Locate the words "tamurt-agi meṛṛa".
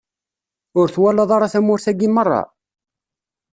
1.53-2.43